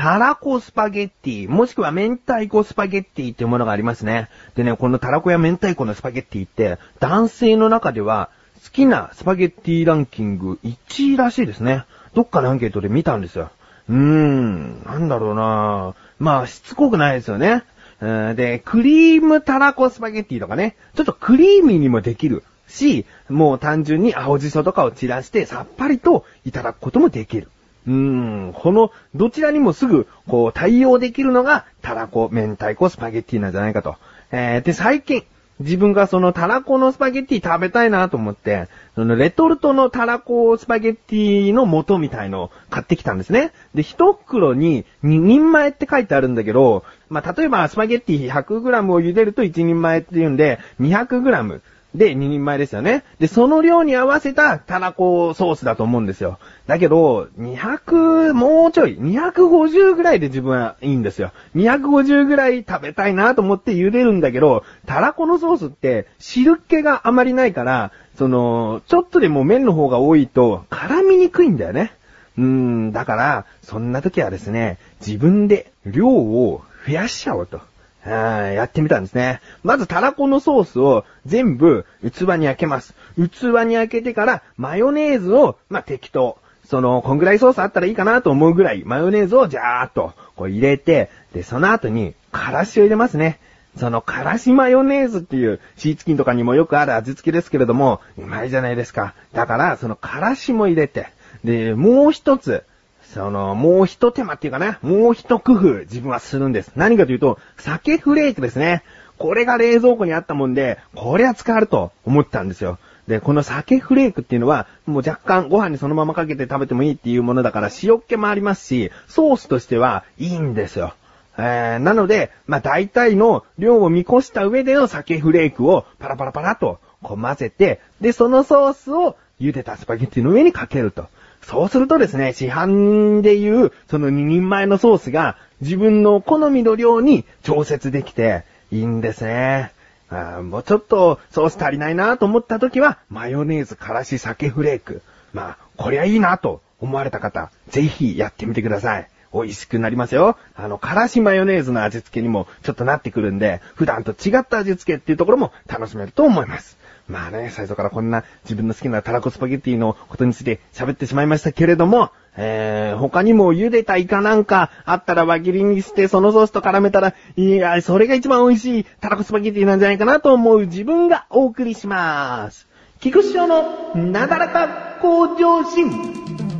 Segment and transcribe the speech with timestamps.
[0.00, 4.30] たらこスパゲッティ、もしくは明太子スパゲッティっていうものがありますね。
[4.54, 8.30] でね、このたらこや明太子のスパゲッティって、男性の中では
[8.64, 11.84] 好きなスパゲッティランキング1位らしいですね。
[12.14, 13.50] どっかのアンケートで見たんですよ。
[13.90, 17.64] うーん、なんだろうなまあ、しつこくないですよね。
[18.00, 27.48] で、クリームたらこスパゲッティとかね、ちょっとクリーミーにもできるし、もう単純に青じそとかを散らしてさっぱりといただくこともできる。
[27.86, 33.96] うーん、この、どちらにもすぐ、こう、対応できるのが、たらこ、明太子、スパゲッティなんじゃないかと。
[34.32, 35.24] えー、で、最近、
[35.60, 43.52] 自分がそのたらこのスパゲッティ食べたいなと思って、そのレトルトのたらこスパゲッティの素みたいのを買ってきたんですね。
[43.74, 51.60] で、一袋に2人前って書いてあるんだけど、まあ、例えばスパゲッティ 100g を茹でると1人前っていうんで、200g。
[51.94, 53.04] で、2人前ですよね。
[53.18, 56.38] で、その量に合わせたたらこソースだと思うんですよ。
[56.66, 61.32] だけど、200、もうちょい、250ぐらいで自分はいいんですよ。
[61.56, 71.92] 250ぐらい食べたいなと思って茹でるんだけど、たらこのソースって汁気があまりないから、その、ちょっとでも麺の方が多いと絡みにくいんだよね。
[72.38, 77.60] うーん、だから、そんな時はですね、自分で量を増やしちゃおうと。
[78.04, 79.40] あやってみたんですね。
[79.62, 82.94] まず、たらこのソースを全部器に開けます。
[83.16, 86.38] 器に開けてから、マヨネーズを、まあ、適当。
[86.64, 93.40] その、こんぐらいソースあったらいいかなと思うぐらい、マヨネーズをジャーっと、こう入れて、で、その後に、からしを入れますね。
[93.76, 99.14] その、からしマヨネーズっていう、シーチキンとかにもよくある味付けですけれども、うまいじゃないですか。
[99.32, 101.08] だから、その、からしも入れて、
[101.44, 102.64] で、もう一つ、
[103.02, 106.72] その、もう一手間っていうかな、もう一工夫自分はするんです。
[106.76, 108.82] 何かというと、酒フレークですね。
[109.18, 112.78] これが冷蔵庫にあったもんで、これは使えると思ったんですよ。
[113.06, 120.94] で、この酒フレークっていうのは、もう若干ご飯にそのままかけて食べてもいいっていうものだから塩っ気もありますし、ソースとしてはいいんですよ。
[121.36, 131.08] えー、なので、まあ、大体の量を見越した上での酒フレークをパラパラパラとこう混ぜて、で、そのソースを茹でたスパゲッティの上にかけると。
[131.42, 139.72] そうするとですね、市販でいう、その2人前のソースが自分の好みの量に調節できていいんですね。
[140.10, 145.02] あもうちょっとソース足りないなと思った時は、マヨネーズ、からし、酒フレーク。
[145.32, 149.08] まあ、こりゃいいなと思われた方、ぜひやってみてください。
[149.32, 150.36] 美味しくなりますよ。
[150.56, 156.79] あの、からしマヨネーズの味付けにもちょっとなってくるんで、普段と違った味付けっていうところも楽しめると思います。
[157.10, 172.68] まあね、最初からこんな自分の好きなタラコスパゲッティのことについて喋ってしまいましたけれども、えー、他にも茹でたイカなんかあったら輪切りにしてそのソースと絡めたら、いや、それが一番美味しいタラコスパゲッティなんじゃないかなと思う自分がお送りします。
[173.00, 176.59] 菊師匠のなだらか向上心。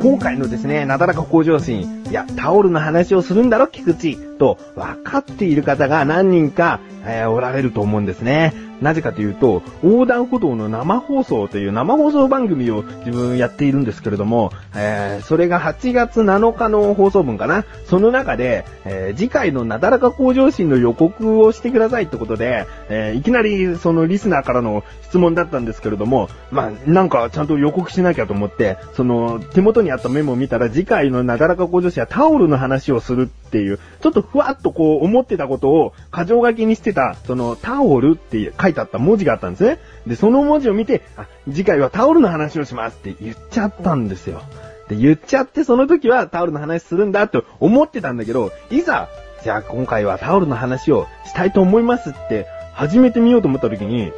[0.00, 8.68] 今回のですね、なだらか向上心、いや、タオルの話をするんだろ、菊池、と、分かっている方が何人か、えー、おられると思うんですね。
[8.80, 39.78] なぜかというと、横断歩道の生放送という生放送番組を自分やっているんですけれども、えー、それが8月7日の放送分かなその中で、えー、次回のなだらか向上心の予告をしてくださいってことで、えー、いきなりそのリスナーからの質問だったんですけれども、まあ、なんかちゃんと予告しなきゃと思って、その手元にあったメモを見たら次回のなだらか向上心はタオルの話をするっていう、ちょっとふわっとこう思ってたことを過剰書きにしてた、そのタオルって書いてあった文字があったんですね。
[40.06, 44.42] で、その文字を見て、あ、次回はタオルの話をしますって言っちゃったんですよ。
[44.88, 49.08] で、言っちゃってその時はタオルの話するんだと思ってたんだけど、いざ、
[49.42, 54.12] じゃあ今回はタオルの話をしたいと思いますって始めてみようと思った時に、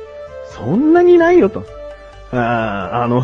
[0.48, 1.64] そんなにないよと。
[2.32, 3.22] ああの、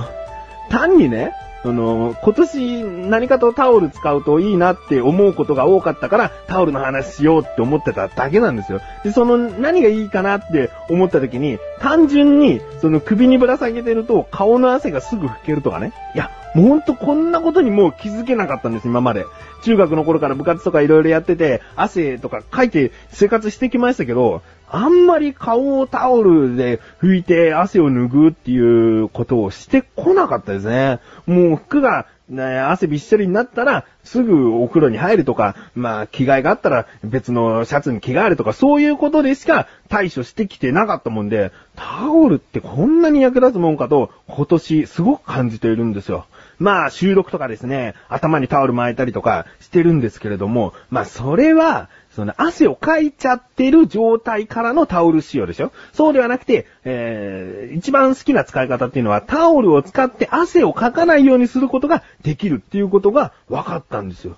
[0.70, 1.32] 単にね、
[1.66, 8.80] その、今年何かとタオル使うといいなって思うことが多かったから、タオルの話しようって思ってただけなんですよ。
[9.02, 15.92] で、その何がいいかなって思った時に、単純に、その首にぶら下げてると顔の汗がすぐ拭けるとかね。
[16.14, 19.26] いや、もうほんとこんなことにもう気づけなかったんです、今まで。
[19.62, 31.00] 中学の頃から部活とか色々やってて、汗とかかいて生活してきましたけど、あんまり顔をタオルで拭いて汗を拭うっていうことをしてこなかったですね。
[31.26, 46.26] もう服がね、汗びっしょりになったら、すぐお風呂に入るとか、まあ、着替えがあったら別のシャツに着替えるとか、そういうことでしか対処してきてなかったもんで、タオルってこんなに役立つもんかと、今年すごく感じているんですよ。
[46.58, 55.70] まあ収録とかですね、頭にタオル巻いたりとかしてるんですけれども、まあそれは、その汗をかいちゃってる状態からのタオル使用でしょ？
[55.92, 64.36] そうではなくて、えー、一番好きな使い方っていうのはタオルを使って汗をかかないようにすることができるっていうことが分かったんですよ。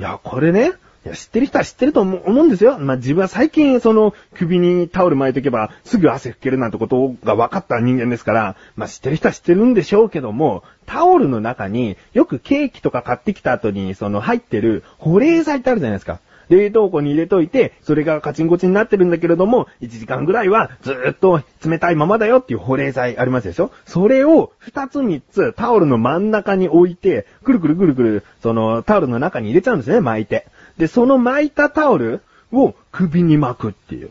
[0.00, 0.72] いや、これね、
[1.04, 2.78] いや、知ってる人は知ってると思うんですよ。
[2.78, 16.20] まあ、自分は最近、その、首にタオル巻いとけば、すぐ汗拭けるなんてことが分かった人間ですから、まあ、知ってる人は知ってるんでしょうけども、タオルの中によくケーキとか買ってきた後に、その入ってる保冷剤ってあるじゃないですか。
[16.48, 23.70] 冷凍庫に入れといて、それがカチンコチンになってるんだけれども、1時間ぐらいはずっと冷たいままだよっていう保冷剤ありますでしょ？
[23.86, 30.46] それを2つ3つタオルの真ん中に置いて、くるくるくるくる、そのタオルの中に入れちゃうんですね、巻いて。
[30.78, 32.22] で、その巻いたタオル
[32.52, 34.10] を首に巻くっていう。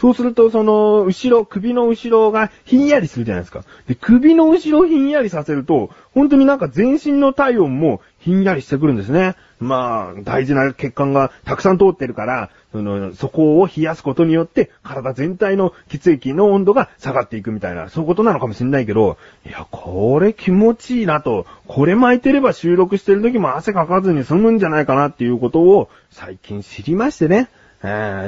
[0.00, 3.62] そうすると、その、後ろ、首の後ろがひんやりするじゃないですか。
[3.86, 9.36] で、首の後ろひんやりさせると、本当になんか全身の体温もひんやりしてくるんですね。
[9.64, 19.16] まあ、大事な血管がたくさん通ってるから、その、そこを冷やすことによって、体全体の血液の温度が下がっていくみたいな、そういうことなのかもしれないけど、
[19.46, 27.48] いや、これ気持ちいいなと、これ巻いてれば収録してる時も汗かかずに済むんじゃないかなっていうことを最近知りましてね。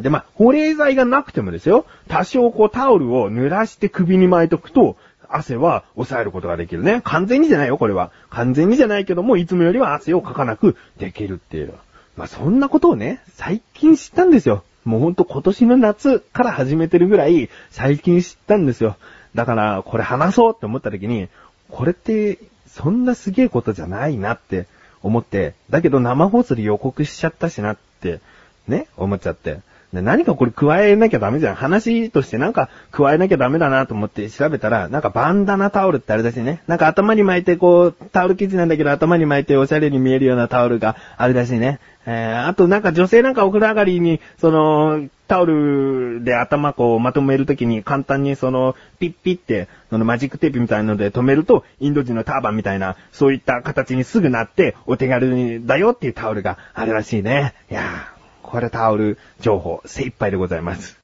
[0.03, 4.97] で、まあ、保冷剤がなくてもですよ、多少こうタオルを濡らして首に巻いとくと、
[5.31, 7.01] 汗は抑えることができるね。
[7.05, 8.11] 完全にじゃないよ、これは。
[8.31, 11.75] 完全にじゃないけども、いつもよりは汗をかかなくできるっていう。
[12.17, 14.65] まあ、そんなことをね、最近知ったんですよ。
[14.85, 18.97] もうほんと今年の夏から始めてるぐらい、最近知ったんですよ。
[19.35, 21.29] だから、これ話そうって思った時に、
[21.71, 22.39] これって、
[22.69, 24.67] そんなすげえことじゃないなって
[25.03, 28.21] 思って、だけど生放送で予告しちゃったしなって、
[28.69, 29.61] ね、思っちゃって。
[29.93, 31.55] 何かこれ加えなきゃダメじゃん。
[31.55, 36.63] 話としてなんか加えなきゃダメだなと思って調べたら、なんかバンダナタオルってあれだしね。
[36.67, 41.79] なんか頭に巻いてこう、タオル生地なんだけど頭に巻いておしゃれに見えるようなタオルがあるらしいね。
[42.07, 57.55] えー、あとなんか女性なんかお風呂上がりに、その、タオルで頭こうまとめるときに簡単にその、ピッピッって、そのマジックテープみたいなので止めると、インド人のターバンみたいな、そういった形にすぐなって、お手軽だよっていうタオルがあるらしいね。
[57.71, 58.16] いやー。
[58.47, 60.97] これタオル情報精一杯でございます。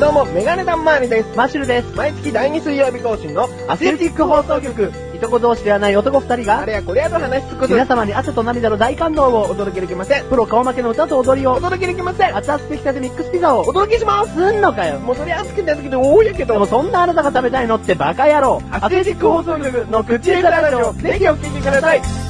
[0.00, 1.36] どうも、メガネタンマーニです。
[1.36, 1.96] マッシュルです。
[1.96, 4.92] 毎月第2水曜日更新のアスレティック放送局。
[5.14, 10.24] いとこ同士ではない男二人が、あれやこれやと話しつく皆様に汗と涙の大感動をお届けできません。
[10.24, 12.36] プロ顔負けの歌と踊りをお届けできません。
[12.36, 14.98] 熱々できたてミックスピザをお届けしますすんのかよ。
[14.98, 16.54] もうそれ熱くて熱くて多いやけど。
[16.54, 18.60] でもそんなあなたが食べたいのってバカ野郎。
[18.72, 22.21] アスレティック放送局の口枝ラジオ、ぜひお聞きください。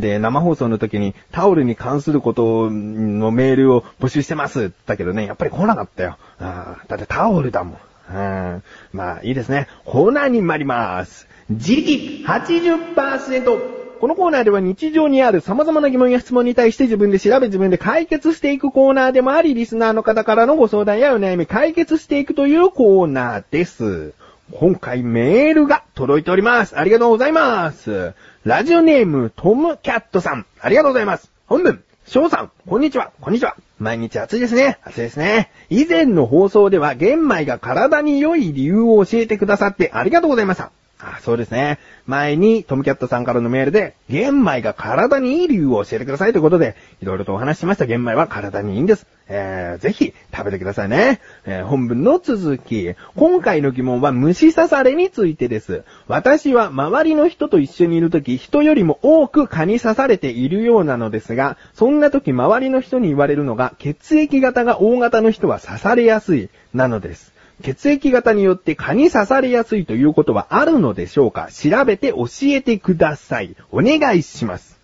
[0.00, 6.16] で、生放送の時にタオルに関することのメールを募集してますだけどね、やっぱり来なかったよ。
[6.38, 7.78] あだってタオルだもん。
[8.10, 8.62] うん、
[8.92, 9.68] まあ、いいですね。
[9.84, 11.28] コーナーに参ります。
[11.50, 13.78] 自力80%。
[14.00, 24.14] このコーナーでは日常にある様々な疑問や質問に対して自分で調べ自分で解決していくコーナーでもあり、リスナーの方からのご相談やお悩み解決していくというコーナーです。
[24.52, 26.78] 今回メールが届いております。
[26.78, 28.14] ありがとうございます。
[28.44, 30.46] ラジオネーム、トムキャットさん。
[30.60, 31.30] ありがとうございます。
[31.46, 33.56] 本文、翔さん、こんにちは、こんにちは。
[33.78, 34.78] 毎日暑いですね。
[34.82, 35.50] 暑いですね。
[35.68, 40.72] 以前の放送では玄米が体に良い理由を教えてくださってありがとうございました。
[40.98, 41.78] あ、そうですね。
[42.08, 49.06] 前にトムキャットさんからのメールで、玄米が体にいい理由を教えてくださいということで、いろいろとお話ししました玄米は体にいいんです。
[49.28, 51.20] えー、ぜひ食べてくださいね。
[51.44, 52.94] えー、本文の続き。
[53.14, 55.84] 今回の疑問は虫刺されについてです。
[56.06, 67.37] 私は周りの人と一緒にいるとき、人よりも多く蚊に刺されているようなのですが、そんなとき周りの人に言われるのが、血液型が大型の人は刺されやすい、なのです。
[67.62, 71.48] 血液型によって蚊に刺されやすいということはあるのでしょうか？
[71.50, 73.56] 調べて教えてください。
[73.72, 74.78] お願いします。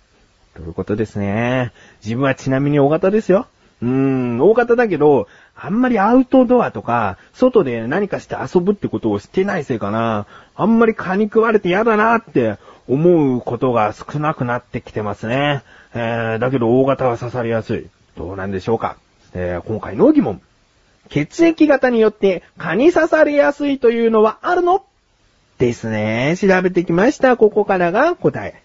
[0.54, 1.72] ということですね。
[2.04, 3.46] 自分はちなみに大型ですよ。
[3.82, 10.26] うーん、大型だけど、あんまりアウトドアとか、外で何かして遊ぶってことをしてないせいかな。
[10.56, 12.56] あんまり蚊に食われて嫌だなって
[12.88, 15.62] 思うことが少なくなってきてますね。
[15.94, 17.88] えー、だけど大型は刺されやすい。
[18.16, 18.96] どうなんでしょうか？
[19.32, 20.40] えー、今回の疑問。
[21.08, 24.84] 血液型によって蚊に刺されやすいというのはあるの？
[25.58, 26.36] ですね。
[26.38, 27.36] 調べてきました。
[27.36, 28.62] ここからが答え。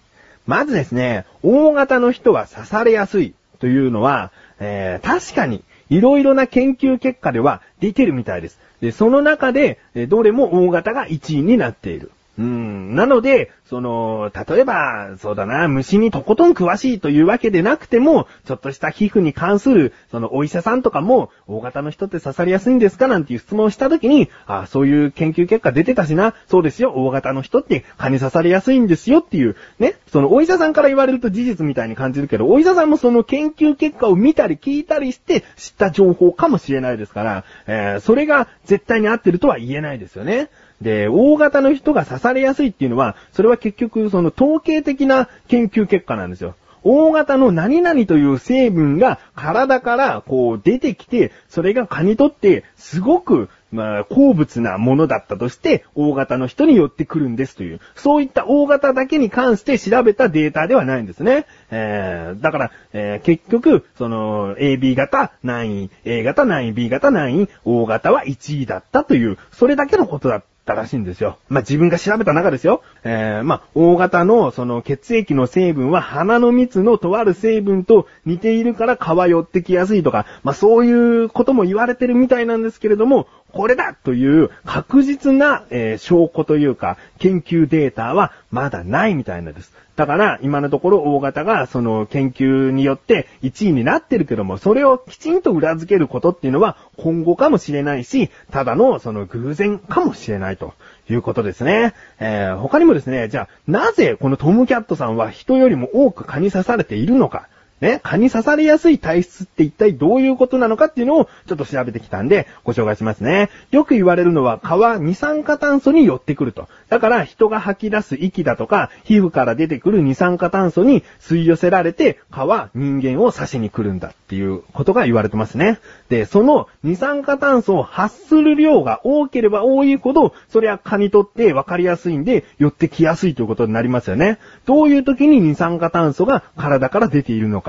[0.48, 8.60] まずですね、大型の人は刺されやすいというのは、えー、確かに、いろいろな研究結果では出てるみたいです。
[8.82, 12.12] で、その中で、どれも大型が1位になっている。
[12.40, 12.96] うん。
[12.96, 40.50] なので、その、例えば、そうだな、虫にとことん詳しいというわけでなくても、ちょっとした皮膚に関する、そのお医者さんとかも、大型の人って刺されやすいんですかなんていう質問をしたときに、あそういう研究結果出てたしな、そうですよ、大型の人って蚊に刺されやすいんですよっていう、ね、そのお医者さんから言われると事実みたいに感じるけど、お医者さんもその研究結果を見たり聞いたりして知った情報かもしれないですから、えーそれが絶対に合ってるとは言えないですよね。
[40.82, 46.56] で、大型の人が刺されやすいっていうのは、それは結局その統計的な研究結果なんですよ。
[46.84, 61.46] 大型の何々という成分が体からこう出てきて、それが蚊にとってすごく、まあ、好物なものだったとして、大型の人に寄ってくるんですという、そういった大型だけに関して調べたデータではないんですね。
[61.70, 71.40] えー、だから、えー結局、その、AB 型何位、A 型何位、B 型何位、大型は1位だったという、それだけのことだったたらしいんですよ。
[71.50, 72.84] まあ、自分が調べた中ですよ。
[73.04, 89.74] えー、まあ、大型のその血液の成分は鼻の蜜のとある成分と似ているから蚊は寄ってきやすいとか、まあ、そういうことも言われてるみたいなんですけれども、これだという確実な、えー証拠というか、研究データはまだないみたいなんです。
[89.96, 100.74] だから、今のところ大型がその研究によって1位になってるけども、それをきちんと裏付けることっていうのは今後かもしれないし、ただのその偶然かもしれないと
[101.10, 101.94] いうことですね。
[102.20, 107.50] えー他にもですね、じゃあ、なぜこのトムキャットさんは人よりも多く蚊に刺されているのか。
[107.82, 113.50] ね、蚊に刺されやすい体質って一体どういうことなのかっていうのをちょっと調べてきたんでご紹介しますね。
[113.72, 116.68] よく言われるのは蚊は二酸化炭素に寄ってくると。
[116.90, 125.80] だから人が吐き出す息だとか皮膚から出てくる二酸化炭素に吸い寄せられて蚊は人間を刺しに来るんだっていうことが言われてますね。
[126.10, 134.40] で、その二酸化炭素を発する量が多ければ多いほど、それは蚊にとって分かりやすいんで寄ってきやすいということになりますよね。
[134.66, 137.69] どういう時に二酸化炭素が体から出ているのか。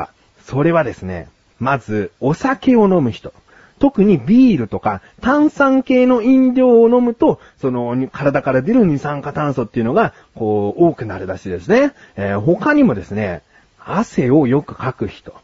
[0.50, 1.28] それはですね、
[1.60, 3.32] まず、お酒を飲む人。
[3.78, 11.92] 特にビールとか炭酸系の飲料を飲むと、その体から出る二酸化炭素っていうのが、こう、多くなるらしいですね。
[12.16, 13.42] えー他にもですね、
[13.78, 15.34] 汗をよくかく人。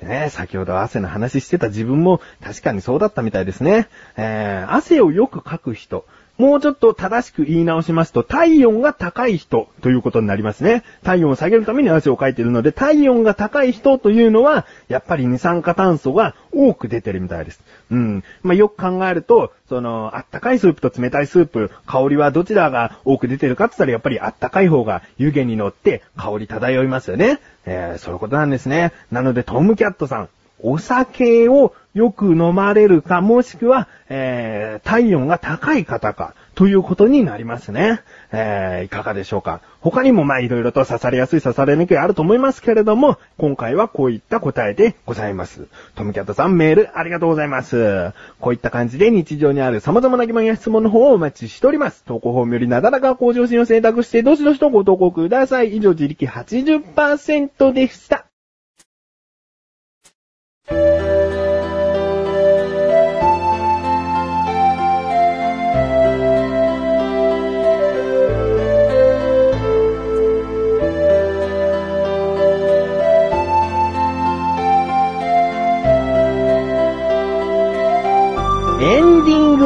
[0.00, 3.88] ね、先ほど汗の話してた自分も確かにそうだったみたいですね。
[4.16, 6.06] えー汗をよくかく人。
[6.38, 10.84] もうちょっと正しく言い直しますと、体温が高い人ということになりますね。
[11.02, 17.60] 体温を下げるために汗をかいているので、体温が高い人というのは、やっぱり二酸化炭素が多く出てるみたいです。
[17.90, 18.24] うん。
[18.42, 27.40] まあ、よく考えると、その、あったかいスープと冷たいスープ、香りはどちらが多く出てるかって言ったら、やっぱりあったかい方が湯気に乗って香り漂いますよね。
[27.66, 28.92] えーそういうことなんですね。
[29.10, 30.28] なので、トムキャットさん、
[30.60, 38.00] お酒をよく飲まれるか、もしくは、えー体温が高い方か、ということになりますね。
[38.32, 39.60] えーいかがでしょうか。
[39.80, 45.66] 他にもまあいろいろと刺されやすい刺されにくいあると思いますけれども、今回はこういった答えでございます。
[45.96, 48.12] トムキャットさんメールありがとうございます。
[48.40, 52.04] こういった感じで日常にある様々な疑問や質問の方をお待ちしております。
[52.04, 55.76] 投稿フォームよりなだらか向上心を選択して、どしどしとご投稿ください。
[55.76, 58.27] 以上、自力80%でした。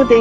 [0.09, 0.21] です。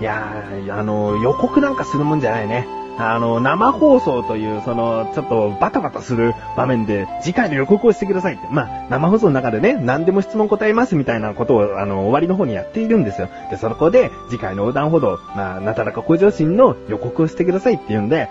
[0.00, 2.66] いやー、あの、予告なんかするもんじゃないね。
[2.96, 8.46] あの、生放送という、その、ちょっとバタバタする場面で、次回の予告をしてくださいって。
[8.50, 13.28] まあ、生放送の中でね、何でも質問答えますみたいなことを、あの、終わりの方にやっているんですよ。
[13.50, 18.28] で、そこで、次回の横断歩道、まあ、なだらか向上心の予告をしてくださいって言うんで、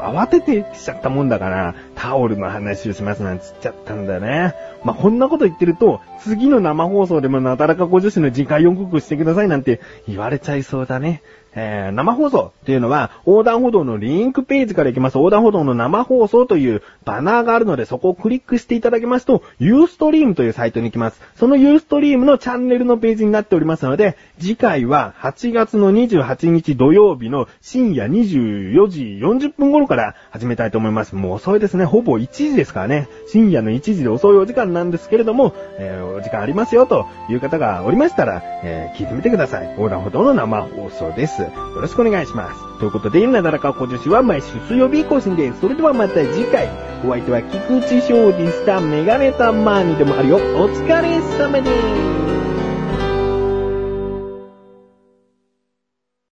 [0.00, 4.54] あの、慌ててしちゃったもんだから、タオルの話をしますなんつっちゃったんだよね。
[4.84, 11.22] まあ、こんなこと言ってると、次の生放送でもなだらかご女子の次回予告してくださいなんて言われちゃいそうだね。
[11.54, 21.20] えー生放送っていうのは、横断歩道のリンクページから行きます横断歩道の生放送というバナーがあるので、そこをクリックしていただきますと、ユーストリームというサイトに行きます。
[21.36, 31.14] そのユーストリームのチャンネルのページになっておりますので、次回は8月の28日土曜日の深夜24時40分頃から始めたいと思います。
[31.14, 31.84] もう遅いですね。
[31.84, 33.08] ほぼ1時ですからね。
[33.28, 39.70] 深夜の1時で遅いお時間なんですけれども、えーお時間ありますよという方がおりましたら、えー聞いてみてください。
[39.76, 41.43] 横断歩道の生放送です。
[41.46, 42.78] よろしくお願いします。
[42.78, 45.60] ということで、なだらか小女子は毎週水曜日更新です。
[45.60, 46.68] それではまた次回。
[47.04, 48.80] お相手は菊池翔でした。
[48.80, 50.36] メガネたまにでもあるよ。
[50.36, 52.33] お疲れ様です。